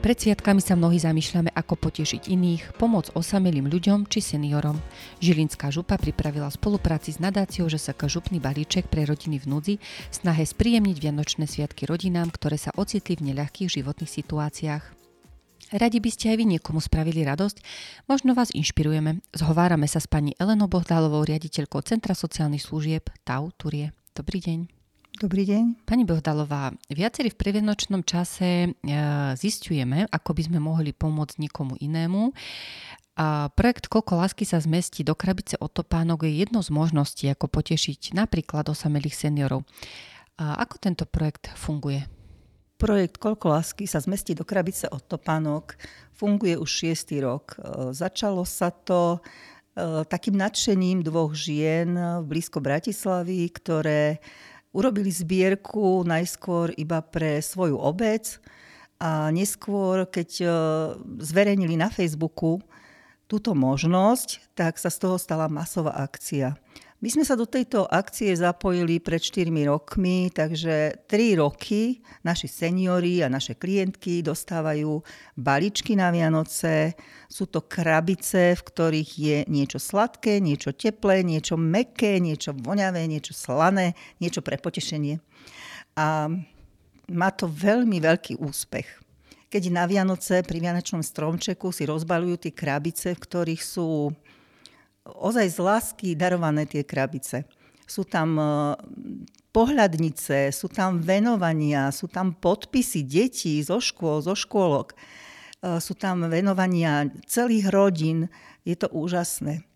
[0.00, 4.80] Pred sviatkami sa mnohí zamýšľame, ako potešiť iných, pomôcť osamelým ľuďom či seniorom.
[5.20, 9.74] Žilinská župa pripravila v spolupráci s nadáciou ŽSK župný balíček pre rodiny v núdzi
[10.08, 14.84] snahe spríjemniť vianočné sviatky rodinám, ktoré sa ocitli v neľahkých životných situáciách.
[15.76, 17.60] Radi by ste aj vy niekomu spravili radosť?
[18.08, 19.20] Možno vás inšpirujeme.
[19.36, 23.92] Zhovárame sa s pani Elenou Bohdálovou, riaditeľkou Centra sociálnych služieb TAU Turie.
[24.16, 24.79] Dobrý deň.
[25.20, 25.84] Dobrý deň.
[25.84, 28.68] Pani Bohdalová, viacerí v previanočnom čase e,
[29.36, 32.32] zistujeme, ako by sme mohli pomôcť niekomu inému.
[33.20, 37.52] A projekt Koľko lásky sa zmestí do krabice od topánok je jednou z možností, ako
[37.52, 39.68] potešiť napríklad osamelých seniorov.
[40.40, 42.08] A ako tento projekt funguje?
[42.80, 45.76] Projekt Koľko lásky sa zmestí do krabice od topánok
[46.16, 47.20] funguje už 6.
[47.20, 47.60] rok.
[47.60, 49.20] E, začalo sa to
[49.76, 51.92] e, takým nadšením dvoch žien
[52.24, 54.16] blízko Bratislavy, ktoré
[54.70, 58.38] Urobili zbierku najskôr iba pre svoju obec
[59.02, 60.46] a neskôr, keď e,
[61.24, 62.62] zverejnili na Facebooku
[63.26, 66.54] túto možnosť, tak sa z toho stala masová akcia.
[67.00, 73.24] My sme sa do tejto akcie zapojili pred 4 rokmi, takže 3 roky naši seniori
[73.24, 75.00] a naše klientky dostávajú
[75.32, 76.92] balíčky na Vianoce.
[77.24, 83.32] Sú to krabice, v ktorých je niečo sladké, niečo teplé, niečo meké, niečo voňavé, niečo
[83.32, 85.24] slané, niečo pre potešenie.
[85.96, 86.28] A
[87.08, 89.00] má to veľmi veľký úspech
[89.50, 94.14] keď na Vianoce pri Vianočnom stromčeku si rozbalujú tie krabice, v ktorých sú
[95.16, 97.48] ozaj z lásky darované tie krabice.
[97.86, 98.44] Sú tam e,
[99.50, 104.96] pohľadnice, sú tam venovania, sú tam podpisy detí zo škôl, zo škôlok, e,
[105.82, 108.30] sú tam venovania celých rodín.
[108.62, 109.66] Je to úžasné.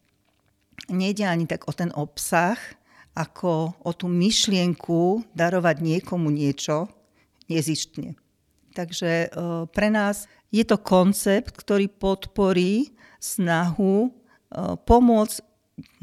[0.90, 2.58] Nejde ani tak o ten obsah,
[3.14, 6.90] ako o tú myšlienku darovať niekomu niečo
[7.46, 8.18] nezištne.
[8.74, 9.28] Takže e,
[9.70, 14.10] pre nás je to koncept, ktorý podporí snahu
[14.86, 15.36] pomôcť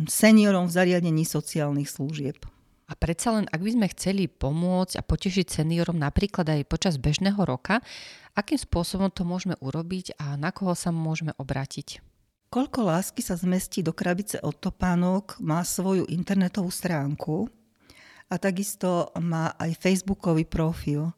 [0.07, 2.37] seniorom v zariadení sociálnych služieb.
[2.91, 7.39] A predsa len, ak by sme chceli pomôcť a potešiť seniorom napríklad aj počas bežného
[7.39, 7.79] roka,
[8.35, 12.03] akým spôsobom to môžeme urobiť a na koho sa môžeme obrátiť?
[12.51, 17.47] Koľko lásky sa zmestí do krabice od topánok má svoju internetovú stránku
[18.27, 21.15] a takisto má aj facebookový profil.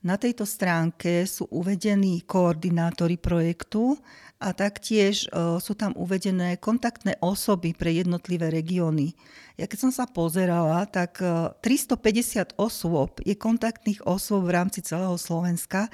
[0.00, 4.00] Na tejto stránke sú uvedení koordinátori projektu
[4.40, 9.12] a taktiež e, sú tam uvedené kontaktné osoby pre jednotlivé regióny.
[9.60, 15.20] Ja keď som sa pozerala, tak 350 e, osôb je kontaktných osôb v rámci celého
[15.20, 15.92] Slovenska,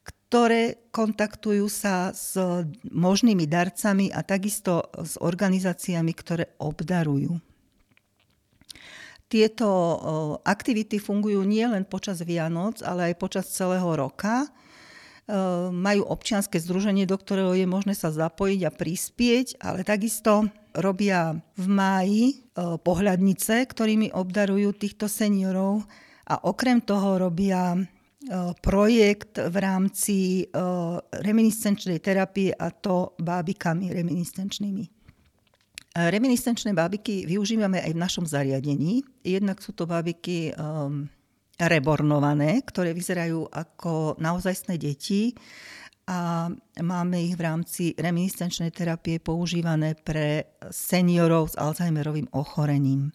[0.00, 2.40] ktoré kontaktujú sa s
[2.88, 7.36] možnými darcami a takisto s organizáciami, ktoré obdarujú.
[9.34, 9.96] Tieto e,
[10.46, 14.46] aktivity fungujú nielen počas Vianoc, ale aj počas celého roka
[15.24, 21.40] Ehm, majú občianske združenie, do ktorého je možné sa zapojiť a prispieť, ale takisto robia
[21.56, 25.88] v máji ehm, pohľadnice, ktorými obdarujú týchto seniorov
[26.28, 27.88] a okrem toho robia ehm,
[28.60, 30.16] projekt v rámci
[31.24, 35.03] reminiscenčnej terapie a to bábikami reminiscenčnými.
[35.94, 39.06] Reminiscenčné bábiky využívame aj v našom zariadení.
[39.22, 41.06] Jednak sú to bábiky um,
[41.54, 45.38] rebornované, ktoré vyzerajú ako naozajstné deti
[46.10, 46.50] a
[46.82, 53.14] máme ich v rámci reminiscenčnej terapie používané pre seniorov s Alzheimerovým ochorením.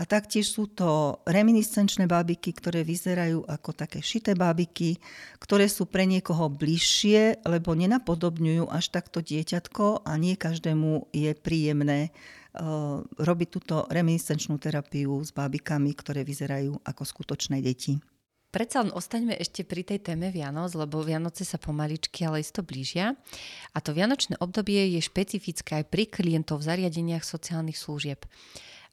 [0.00, 4.96] A taktiež sú to reminiscenčné bábiky, ktoré vyzerajú ako také šité bábiky,
[5.38, 12.10] ktoré sú pre niekoho bližšie, lebo nenapodobňujú až takto dieťatko a nie každému je príjemné
[12.52, 17.96] Eh, robiť túto reminiscenčnú terapiu s bábikami, ktoré vyzerajú ako skutočné deti.
[18.52, 23.16] Predsa len ostaňme ešte pri tej téme Vianoc, lebo Vianoce sa pomaličky, ale isto blížia.
[23.72, 28.20] A to vianočné obdobie je špecifické aj pri klientov v zariadeniach sociálnych služieb.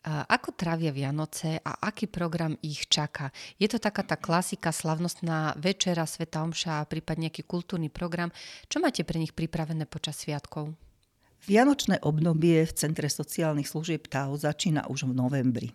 [0.08, 3.36] Ako trávia Vianoce a aký program ich čaká?
[3.60, 8.31] Je to taká tá klasika, slavnostná večera, Sveta Omša a prípadne nejaký kultúrny program.
[8.72, 10.72] Čo máte pre nich pripravené počas sviatkov?
[11.44, 15.69] Vianočné obdobie v Centre sociálnych služieb TAU začína už v novembri.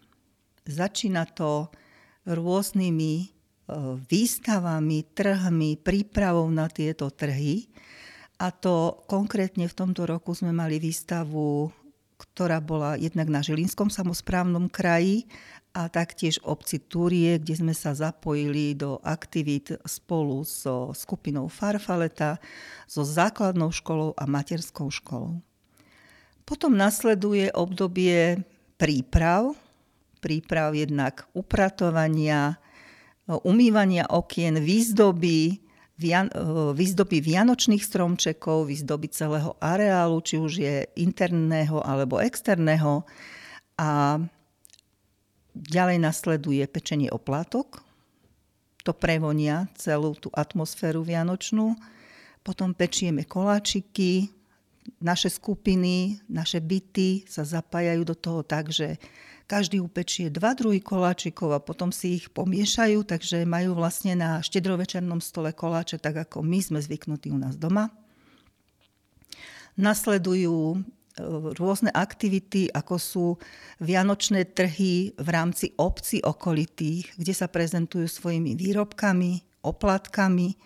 [0.65, 1.69] Začína to
[2.25, 3.26] rôznymi e,
[4.09, 7.69] výstavami, trhmi, prípravou na tieto trhy.
[8.41, 11.69] A to konkrétne v tomto roku sme mali výstavu,
[12.32, 15.29] ktorá bola jednak na Žilinskom samozprávnom kraji
[15.75, 22.38] a taktiež obci Túrie, kde sme sa zapojili do aktivít spolu so skupinou Farfaleta,
[22.87, 25.43] so základnou školou a materskou školou.
[26.47, 28.44] Potom nasleduje obdobie
[28.76, 29.56] príprav,
[30.21, 32.61] príprav jednak upratovania,
[33.26, 35.63] umývania okien, výzdoby,
[36.75, 43.06] výzdoby vianočných stromčekov, výzdoby celého areálu, či už je interného alebo externého.
[43.79, 44.19] A
[45.55, 47.82] ďalej nasleduje pečenie oplátok.
[48.82, 51.79] To prevonia celú tú atmosféru vianočnú.
[52.44, 54.29] Potom pečieme koláčiky,
[55.00, 59.00] naše skupiny, naše byty sa zapájajú do toho tak, že
[59.44, 65.20] každý upečie dva druhy koláčikov a potom si ich pomiešajú, takže majú vlastne na štedrovečernom
[65.20, 67.93] stole koláče, tak ako my sme zvyknutí u nás doma.
[69.76, 70.79] Nasledujú e,
[71.61, 73.26] rôzne aktivity, ako sú
[73.85, 80.56] vianočné trhy v rámci obcí okolitých, kde sa prezentujú svojimi výrobkami, oplatkami,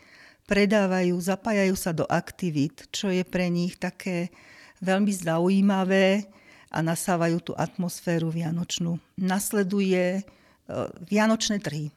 [0.47, 4.31] predávajú, zapájajú sa do aktivít, čo je pre nich také
[4.81, 6.38] veľmi zaujímavé,
[6.69, 9.01] a nasávajú tú atmosféru vianočnú.
[9.17, 10.23] Nasleduje e,
[11.09, 11.89] vianočné trhy.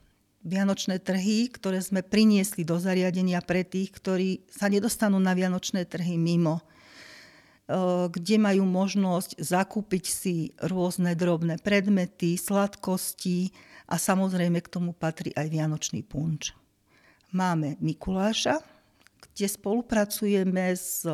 [0.41, 6.15] Vianočné trhy, ktoré sme priniesli do zariadenia pre tých, ktorí sa nedostanú na vianočné trhy
[6.15, 6.63] mimo, e,
[8.07, 13.51] kde majú možnosť zakúpiť si rôzne drobné predmety, sladkosti
[13.91, 16.55] a samozrejme k tomu patrí aj vianočný punč.
[17.35, 18.59] Máme Mikuláša,
[19.31, 21.07] kde spolupracujeme s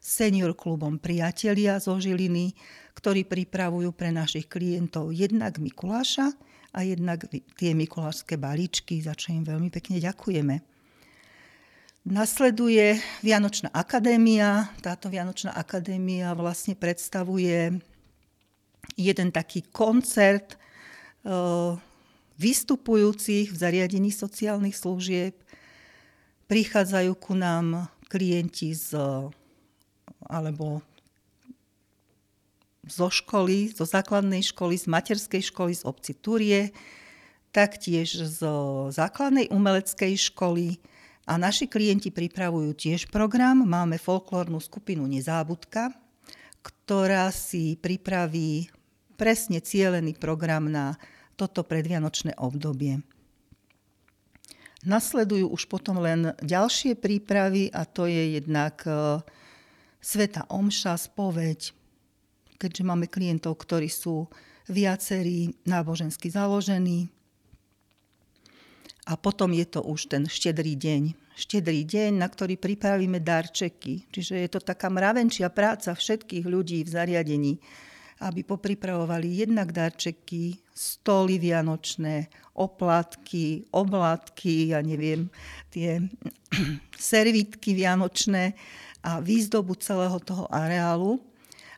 [0.00, 2.52] senior klubom Priatelia zo Žiliny,
[2.96, 6.32] ktorí pripravujú pre našich klientov jednak Mikuláša
[6.72, 10.60] a jednak tie mikulášské balíčky, za čo im veľmi pekne ďakujeme.
[12.06, 14.70] Nasleduje Vianočná akadémia.
[14.78, 17.82] Táto Vianočná akadémia vlastne predstavuje
[18.94, 20.56] jeden taký koncert e,
[22.38, 25.34] vystupujúcich v zariadení sociálnych služieb.
[26.46, 28.94] Prichádzajú ku nám klienti z,
[30.30, 30.86] alebo
[32.86, 36.70] zo školy, zo základnej školy, z materskej školy z obci Turie,
[37.50, 40.78] taktiež zo základnej umeleckej školy
[41.26, 43.66] a naši klienti pripravujú tiež program.
[43.66, 45.90] Máme folklórnu skupinu Nezábudka,
[46.62, 48.70] ktorá si pripraví
[49.18, 50.94] presne cielený program na
[51.34, 53.02] toto predvianočné obdobie.
[54.86, 59.18] Nasledujú už potom len ďalšie prípravy a to je jednak e,
[59.98, 61.74] Sveta Omša, spoveď,
[62.56, 64.26] keďže máme klientov, ktorí sú
[64.66, 67.08] viacerí nábožensky založení.
[69.06, 71.14] A potom je to už ten štedrý deň.
[71.36, 74.10] Štedrý deň, na ktorý pripravíme darčeky.
[74.10, 77.54] Čiže je to taká mravenčia práca všetkých ľudí v zariadení,
[78.24, 82.26] aby popripravovali jednak darčeky, stoly vianočné,
[82.56, 85.28] oplatky, oblátky, ja neviem,
[85.70, 86.02] tie
[86.98, 88.56] servitky vianočné
[89.06, 91.22] a výzdobu celého toho areálu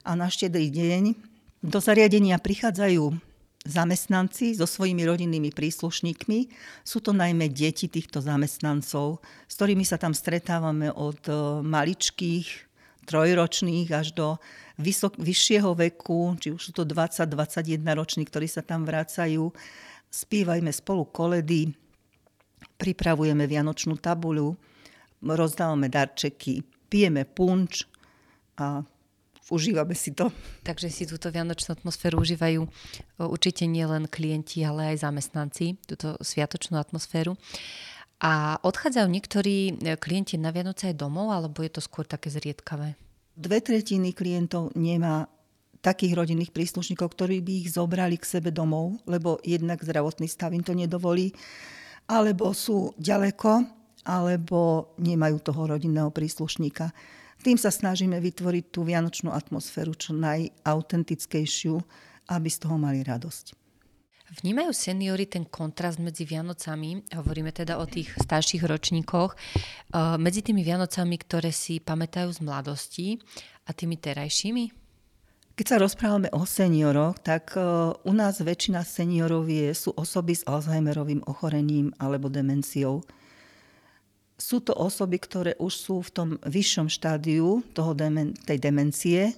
[0.07, 1.15] a na štedrý deň
[1.63, 3.29] do zariadenia prichádzajú
[3.69, 6.39] zamestnanci so svojimi rodinnými príslušníkmi.
[6.87, 11.35] Sú to najmä deti týchto zamestnancov, s ktorými sa tam stretávame od e,
[11.67, 12.69] maličkých,
[13.09, 14.37] trojročných až do
[14.77, 19.49] vysok, vyššieho veku, či už sú to 20-21 roční, ktorí sa tam vracajú.
[20.09, 21.73] Spívajme spolu koledy,
[22.77, 24.57] pripravujeme vianočnú tabuľu,
[25.25, 27.85] rozdávame darčeky, pijeme punč
[28.61, 28.85] a
[29.49, 30.33] užívame si to.
[30.65, 32.65] Takže si túto vianočnú atmosféru užívajú
[33.21, 37.37] určite nielen klienti, ale aj zamestnanci, túto sviatočnú atmosféru.
[38.19, 42.99] A odchádzajú niektorí e, klienti na Vianoce aj domov, alebo je to skôr také zriedkavé?
[43.39, 45.31] Dve tretiny klientov nemá
[45.79, 50.67] takých rodinných príslušníkov, ktorí by ich zobrali k sebe domov, lebo jednak zdravotný stav im
[50.67, 51.31] to nedovolí,
[52.11, 53.63] alebo sú ďaleko,
[54.03, 56.91] alebo nemajú toho rodinného príslušníka.
[57.39, 61.79] Tým sa snažíme vytvoriť tú vianočnú atmosféru čo najautentickejšiu,
[62.35, 63.69] aby z toho mali radosť.
[64.29, 70.61] Vnímajú seniory ten kontrast medzi Vianocami, hovoríme teda o tých starších ročníkoch, eh, medzi tými
[70.61, 73.07] Vianocami, ktoré si pamätajú z mladosti
[73.65, 74.65] a tými terajšími?
[75.57, 77.65] Keď sa rozprávame o senioroch, tak eh,
[78.05, 83.09] u nás väčšina seniorov je, sú osoby s Alzheimerovým ochorením alebo demenciou
[84.39, 89.35] sú to osoby, ktoré už sú v tom vyššom štádiu toho demen- tej demencie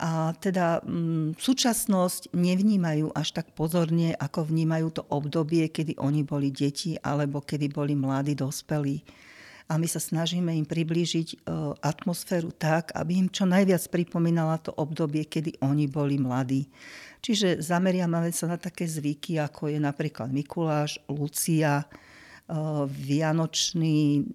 [0.00, 6.26] a teda m, mm, súčasnosť nevnímajú až tak pozorne, ako vnímajú to obdobie, kedy oni
[6.26, 9.04] boli deti alebo kedy boli mladí dospelí.
[9.70, 11.36] A my sa snažíme im priblížiť e,
[11.78, 16.66] atmosféru tak, aby im čo najviac pripomínala to obdobie, kedy oni boli mladí.
[17.22, 21.86] Čiže zameriame sa na také zvyky, ako je napríklad Mikuláš, Lucia,
[22.86, 24.26] vianočný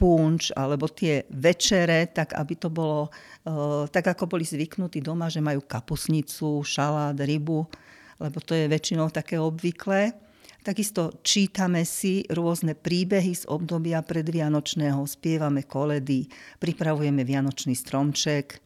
[0.00, 5.44] punč alebo tie večere, tak aby to bolo eh, tak, ako boli zvyknutí doma, že
[5.44, 7.68] majú kapusnicu, šalát, rybu,
[8.16, 10.16] lebo to je väčšinou také obvyklé.
[10.60, 16.28] Takisto čítame si rôzne príbehy z obdobia predvianočného, spievame koledy,
[16.60, 18.60] pripravujeme vianočný stromček,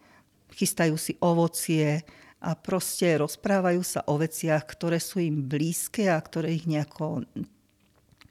[0.54, 2.02] chystajú si ovocie
[2.42, 7.22] a proste rozprávajú sa o veciach, ktoré sú im blízke a ktoré ich nejako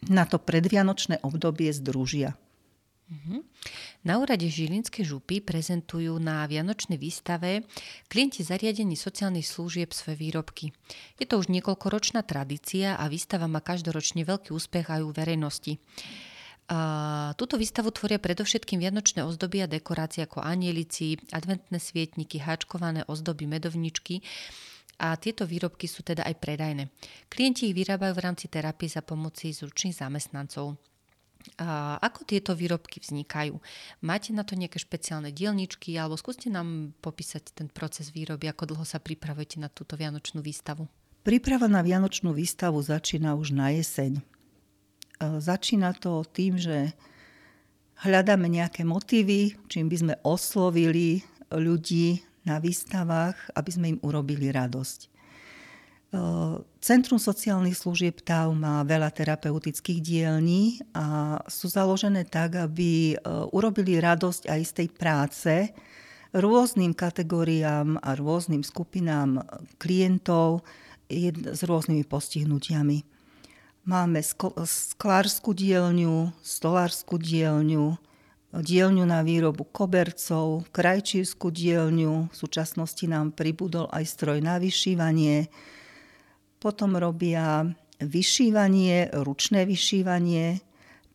[0.10, 2.36] na to predvianočné obdobie združia.
[3.14, 3.40] Mm-hmm.
[4.08, 7.68] Na úrade Žilinské župy prezentujú na Vianočnej výstave
[8.08, 10.72] klienti zariadení sociálnych služieb svoje výrobky.
[11.20, 15.74] Je to už niekoľkoročná tradícia a výstava má každoročne veľký úspech aj u verejnosti.
[16.72, 16.80] A
[17.36, 24.24] túto výstavu tvoria predovšetkým vianočné ozdoby a dekorácie ako anielici, adventné svietniky, háčkované ozdoby, medovničky
[25.00, 26.84] a tieto výrobky sú teda aj predajné.
[27.30, 30.78] Klienti ich vyrábajú v rámci terapie za pomoci zručných zamestnancov.
[31.60, 33.60] A ako tieto výrobky vznikajú?
[34.00, 38.86] Máte na to nejaké špeciálne dielničky alebo skúste nám popísať ten proces výroby, ako dlho
[38.88, 40.88] sa pripravujete na túto vianočnú výstavu?
[41.28, 44.24] Príprava na vianočnú výstavu začína už na jeseň.
[45.20, 46.96] Začína to tým, že
[48.08, 55.14] hľadáme nejaké motívy, čím by sme oslovili ľudí na výstavách, aby sme im urobili radosť.
[56.78, 63.98] Centrum sociálnych služieb TAU má veľa terapeutických dielní a sú založené tak, aby e, urobili
[63.98, 65.54] radosť aj z tej práce
[66.38, 69.42] rôznym kategóriám a rôznym skupinám
[69.82, 70.62] klientov
[71.50, 73.02] s rôznymi postihnutiami.
[73.90, 77.98] Máme sklárskú dielňu, stolárskú dielňu,
[78.54, 85.50] dielňu na výrobu kobercov, krajčírskú dielňu, v súčasnosti nám pribudol aj stroj na vyšívanie,
[86.62, 87.66] potom robia
[87.98, 90.62] vyšívanie, ručné vyšívanie,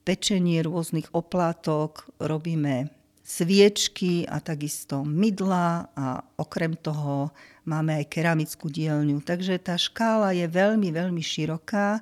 [0.02, 2.90] pečenie rôznych oplátok, robíme
[3.28, 7.28] sviečky a takisto mydla a okrem toho
[7.68, 9.20] máme aj keramickú dielňu.
[9.20, 12.00] Takže tá škála je veľmi, veľmi široká.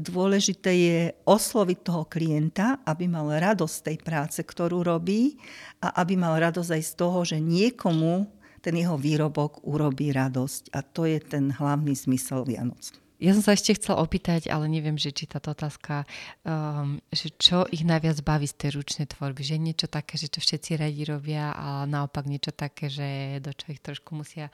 [0.00, 5.36] Dôležité je osloviť toho klienta, aby mal radosť tej práce, ktorú robí
[5.84, 8.24] a aby mal radosť aj z toho, že niekomu
[8.64, 10.72] ten jeho výrobok urobí radosť.
[10.72, 12.96] A to je ten hlavný zmysel Vianoc.
[13.20, 16.08] Ja som sa ešte chcela opýtať, ale neviem, že či táto otázka,
[16.48, 19.44] um, že čo ich najviac baví z tej ručnej tvorby.
[19.44, 23.76] Že niečo také, že to všetci radi robia a naopak niečo také, že do čo
[23.76, 24.48] ich trošku musia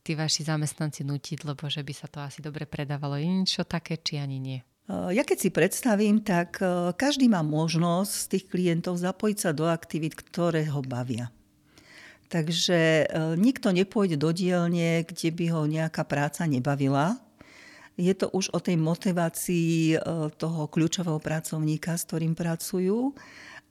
[0.00, 3.20] tí vaši zamestnanci nutiť, lebo že by sa to asi dobre predávalo.
[3.20, 4.58] Je niečo také, či ani nie?
[4.88, 9.50] Uh, ja keď si predstavím, tak uh, každý má možnosť z tých klientov zapojiť sa
[9.52, 11.28] do aktivít, ktoré ho bavia.
[12.28, 17.16] Takže e, nikto nepôjde do dielne, kde by ho nejaká práca nebavila.
[17.96, 19.96] Je to už o tej motivácii
[20.36, 23.16] toho kľúčového pracovníka, s ktorým pracujú,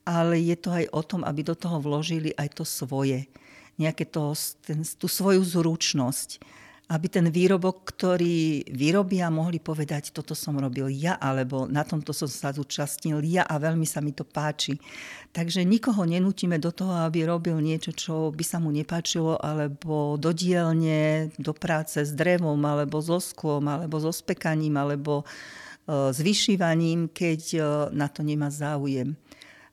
[0.10, 3.30] ale je to aj o tom, aby do toho vložili aj to svoje,
[3.78, 4.34] nejaké to,
[4.66, 6.42] ten, tú svoju zručnosť
[6.88, 12.32] aby ten výrobok, ktorý vyrobia, mohli povedať, toto som robil ja, alebo na tomto som
[12.32, 14.79] sa zúčastnil ja a veľmi sa mi to páči.
[15.36, 20.32] Takže nikoho nenútime do toho, aby robil niečo, čo by sa mu nepáčilo, alebo do
[20.32, 27.12] dielne, do práce s drevom, alebo so sklom, alebo so spekaním, alebo e, s vyšívaním,
[27.12, 27.60] keď e,
[27.91, 29.20] na to nemá záujem.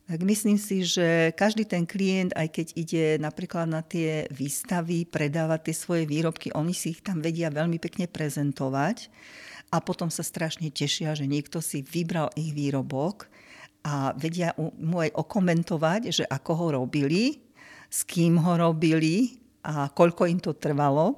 [0.05, 5.65] Tak myslím si, že každý ten klient, aj keď ide napríklad na tie výstavy, predávať
[5.65, 9.09] tie svoje výrobky, oni si ich tam vedia veľmi pekne prezentovať
[9.73, 13.25] a potom sa strašne tešia, že niekto si vybral ich výrobok
[13.81, 17.41] a vedia mu aj okomentovať, že ako ho robili,
[17.89, 21.17] s kým ho robili a koľko im to trvalo.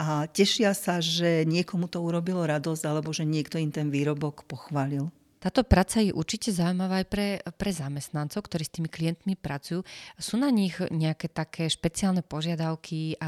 [0.00, 5.12] A tešia sa, že niekomu to urobilo radosť alebo že niekto im ten výrobok pochválil.
[5.38, 9.86] Táto práca je určite zaujímavá aj pre, pre zamestnancov, ktorí s tými klientmi pracujú.
[10.18, 13.22] Sú na nich nejaké také špeciálne požiadavky,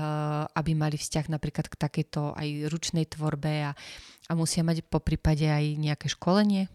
[0.51, 3.79] aby mali vzťah napríklad k takejto aj ručnej tvorbe a,
[4.27, 6.67] a musia mať po prípade aj nejaké školenie?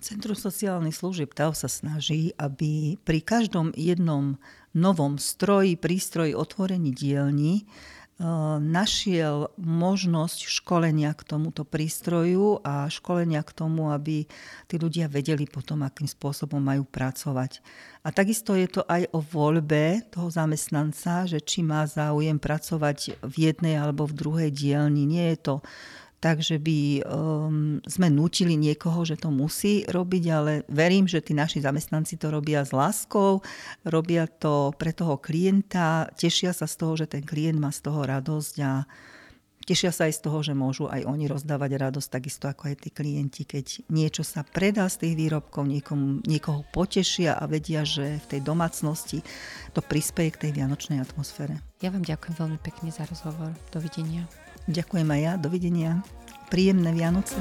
[0.00, 4.40] Centrum sociálnych služieb TAO sa snaží, aby pri každom jednom
[4.72, 7.68] novom stroji, prístroji, otvorení dielni
[8.60, 14.28] našiel možnosť školenia k tomuto prístroju a školenia k tomu, aby
[14.68, 17.64] tí ľudia vedeli potom, akým spôsobom majú pracovať.
[18.04, 23.34] A takisto je to aj o voľbe toho zamestnanca, že či má záujem pracovať v
[23.50, 25.08] jednej alebo v druhej dielni.
[25.08, 25.54] Nie je to
[26.20, 31.64] takže by um, sme nutili niekoho, že to musí robiť, ale verím, že tí naši
[31.64, 33.40] zamestnanci to robia s láskou,
[33.88, 38.04] robia to pre toho klienta, tešia sa z toho, že ten klient má z toho
[38.04, 38.84] radosť a
[39.64, 42.90] tešia sa aj z toho, že môžu aj oni rozdávať radosť, takisto ako aj tí
[42.92, 48.26] klienti, keď niečo sa predá z tých výrobkov, niekomu, niekoho potešia a vedia, že v
[48.36, 49.24] tej domácnosti
[49.72, 51.64] to prispieje k tej vianočnej atmosfére.
[51.80, 53.56] Ja vám ďakujem veľmi pekne za rozhovor.
[53.72, 54.49] Dovidenia.
[54.70, 55.92] Ďakujem aj ja, dovidenia.
[56.46, 57.34] Príjemné Vianoce.